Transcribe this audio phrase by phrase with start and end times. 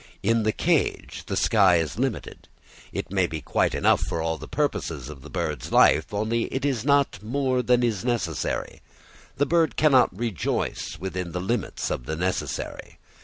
[0.23, 2.47] In the cage the sky is limited;
[2.91, 6.65] it may be quite enough for all the purposes of the bird's life, only it
[6.65, 8.81] is not more than is necessary.
[9.37, 12.97] The bird cannot rejoice within the limits of the necessary.